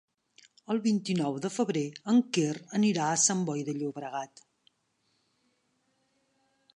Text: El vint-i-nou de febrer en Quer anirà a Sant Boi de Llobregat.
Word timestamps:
El 0.73 0.79
vint-i-nou 0.85 1.35
de 1.43 1.51
febrer 1.57 1.83
en 2.13 2.17
Quer 2.37 2.55
anirà 2.79 3.05
a 3.09 3.19
Sant 3.25 3.45
Boi 3.51 3.61
de 3.67 3.75
Llobregat. 3.81 4.43